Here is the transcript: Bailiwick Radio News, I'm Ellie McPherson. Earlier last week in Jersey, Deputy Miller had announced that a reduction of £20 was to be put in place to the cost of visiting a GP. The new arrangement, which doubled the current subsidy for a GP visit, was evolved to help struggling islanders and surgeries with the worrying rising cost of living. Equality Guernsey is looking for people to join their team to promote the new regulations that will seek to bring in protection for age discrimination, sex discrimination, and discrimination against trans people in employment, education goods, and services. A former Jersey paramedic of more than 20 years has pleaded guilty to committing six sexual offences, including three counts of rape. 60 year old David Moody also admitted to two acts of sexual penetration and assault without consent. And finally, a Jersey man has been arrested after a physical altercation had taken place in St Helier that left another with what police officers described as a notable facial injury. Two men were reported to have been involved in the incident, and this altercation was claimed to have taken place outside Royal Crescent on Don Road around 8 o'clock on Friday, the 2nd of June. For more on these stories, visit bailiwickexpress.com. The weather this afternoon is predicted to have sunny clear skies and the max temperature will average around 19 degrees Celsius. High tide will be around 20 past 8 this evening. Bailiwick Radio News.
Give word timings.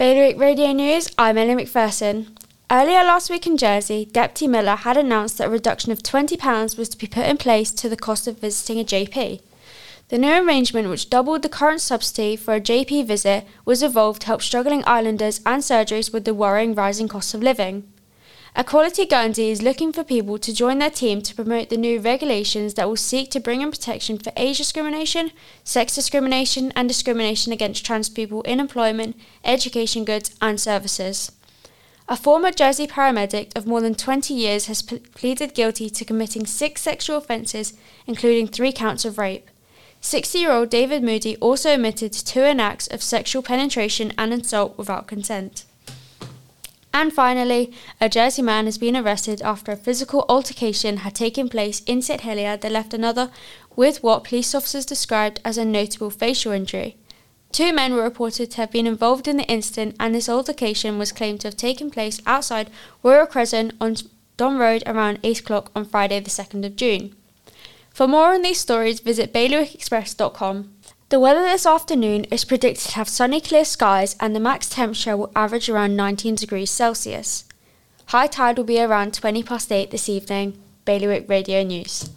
Bailiwick 0.00 0.38
Radio 0.38 0.72
News, 0.72 1.10
I'm 1.18 1.36
Ellie 1.36 1.62
McPherson. 1.62 2.28
Earlier 2.70 3.04
last 3.04 3.28
week 3.28 3.46
in 3.46 3.58
Jersey, 3.58 4.06
Deputy 4.06 4.48
Miller 4.48 4.76
had 4.76 4.96
announced 4.96 5.36
that 5.36 5.48
a 5.48 5.50
reduction 5.50 5.92
of 5.92 6.02
£20 6.02 6.78
was 6.78 6.88
to 6.88 6.96
be 6.96 7.06
put 7.06 7.26
in 7.26 7.36
place 7.36 7.70
to 7.72 7.86
the 7.86 7.98
cost 7.98 8.26
of 8.26 8.38
visiting 8.38 8.80
a 8.80 8.84
GP. 8.84 9.42
The 10.08 10.16
new 10.16 10.32
arrangement, 10.32 10.88
which 10.88 11.10
doubled 11.10 11.42
the 11.42 11.50
current 11.50 11.82
subsidy 11.82 12.34
for 12.36 12.54
a 12.54 12.62
GP 12.62 13.06
visit, 13.06 13.46
was 13.66 13.82
evolved 13.82 14.22
to 14.22 14.28
help 14.28 14.40
struggling 14.40 14.82
islanders 14.86 15.42
and 15.44 15.62
surgeries 15.62 16.14
with 16.14 16.24
the 16.24 16.32
worrying 16.32 16.74
rising 16.74 17.06
cost 17.06 17.34
of 17.34 17.42
living. 17.42 17.86
Equality 18.56 19.06
Guernsey 19.06 19.50
is 19.50 19.62
looking 19.62 19.92
for 19.92 20.02
people 20.02 20.36
to 20.36 20.52
join 20.52 20.80
their 20.80 20.90
team 20.90 21.22
to 21.22 21.34
promote 21.36 21.68
the 21.68 21.76
new 21.76 22.00
regulations 22.00 22.74
that 22.74 22.88
will 22.88 22.96
seek 22.96 23.30
to 23.30 23.38
bring 23.38 23.60
in 23.60 23.70
protection 23.70 24.18
for 24.18 24.32
age 24.36 24.58
discrimination, 24.58 25.30
sex 25.62 25.94
discrimination, 25.94 26.72
and 26.74 26.88
discrimination 26.88 27.52
against 27.52 27.86
trans 27.86 28.08
people 28.08 28.42
in 28.42 28.58
employment, 28.58 29.16
education 29.44 30.04
goods, 30.04 30.34
and 30.42 30.60
services. 30.60 31.30
A 32.08 32.16
former 32.16 32.50
Jersey 32.50 32.88
paramedic 32.88 33.56
of 33.56 33.68
more 33.68 33.80
than 33.80 33.94
20 33.94 34.34
years 34.34 34.66
has 34.66 34.82
pleaded 34.82 35.54
guilty 35.54 35.88
to 35.88 36.04
committing 36.04 36.44
six 36.44 36.80
sexual 36.82 37.18
offences, 37.18 37.74
including 38.04 38.48
three 38.48 38.72
counts 38.72 39.04
of 39.04 39.16
rape. 39.16 39.48
60 40.00 40.38
year 40.38 40.50
old 40.50 40.70
David 40.70 41.04
Moody 41.04 41.36
also 41.36 41.72
admitted 41.72 42.12
to 42.12 42.24
two 42.24 42.40
acts 42.40 42.88
of 42.88 43.00
sexual 43.00 43.42
penetration 43.42 44.12
and 44.18 44.32
assault 44.32 44.76
without 44.76 45.06
consent. 45.06 45.66
And 46.92 47.12
finally, 47.12 47.72
a 48.00 48.08
Jersey 48.08 48.42
man 48.42 48.64
has 48.64 48.76
been 48.76 48.96
arrested 48.96 49.40
after 49.42 49.72
a 49.72 49.76
physical 49.76 50.24
altercation 50.28 50.98
had 50.98 51.14
taken 51.14 51.48
place 51.48 51.82
in 51.86 52.02
St 52.02 52.22
Helier 52.22 52.56
that 52.56 52.72
left 52.72 52.92
another 52.92 53.30
with 53.76 54.02
what 54.02 54.24
police 54.24 54.54
officers 54.54 54.84
described 54.84 55.40
as 55.44 55.56
a 55.56 55.64
notable 55.64 56.10
facial 56.10 56.52
injury. 56.52 56.96
Two 57.52 57.72
men 57.72 57.94
were 57.94 58.02
reported 58.02 58.50
to 58.50 58.56
have 58.58 58.70
been 58.70 58.86
involved 58.86 59.26
in 59.26 59.36
the 59.36 59.44
incident, 59.44 59.96
and 59.98 60.14
this 60.14 60.28
altercation 60.28 60.98
was 60.98 61.12
claimed 61.12 61.40
to 61.40 61.48
have 61.48 61.56
taken 61.56 61.90
place 61.90 62.20
outside 62.26 62.70
Royal 63.02 63.26
Crescent 63.26 63.72
on 63.80 63.96
Don 64.36 64.58
Road 64.58 64.82
around 64.86 65.18
8 65.22 65.40
o'clock 65.40 65.70
on 65.74 65.84
Friday, 65.84 66.20
the 66.20 66.30
2nd 66.30 66.64
of 66.64 66.76
June. 66.76 67.14
For 67.92 68.06
more 68.06 68.34
on 68.34 68.42
these 68.42 68.60
stories, 68.60 69.00
visit 69.00 69.32
bailiwickexpress.com. 69.32 70.72
The 71.10 71.18
weather 71.18 71.42
this 71.42 71.66
afternoon 71.66 72.22
is 72.26 72.44
predicted 72.44 72.86
to 72.90 72.94
have 72.94 73.08
sunny 73.08 73.40
clear 73.40 73.64
skies 73.64 74.14
and 74.20 74.32
the 74.32 74.38
max 74.38 74.68
temperature 74.68 75.16
will 75.16 75.32
average 75.34 75.68
around 75.68 75.96
19 75.96 76.36
degrees 76.36 76.70
Celsius. 76.70 77.46
High 78.06 78.28
tide 78.28 78.56
will 78.56 78.64
be 78.64 78.80
around 78.80 79.12
20 79.12 79.42
past 79.42 79.72
8 79.72 79.90
this 79.90 80.08
evening. 80.08 80.62
Bailiwick 80.84 81.28
Radio 81.28 81.64
News. 81.64 82.10